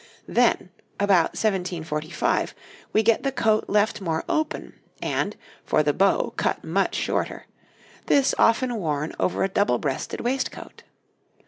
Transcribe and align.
Then, 0.27 0.71
about 0.99 1.37
1745, 1.37 2.55
we 2.91 3.03
get 3.03 3.21
the 3.21 3.31
coat 3.31 3.65
left 3.67 4.01
more 4.01 4.23
open, 4.27 4.73
and, 4.99 5.35
for 5.63 5.83
the 5.83 5.93
beau, 5.93 6.33
cut 6.37 6.63
much 6.63 6.95
shorter 6.95 7.45
this 8.07 8.33
often 8.39 8.73
worn 8.77 9.13
over 9.19 9.43
a 9.43 9.47
double 9.47 9.77
breasted 9.77 10.21
waistcoat. 10.21 10.81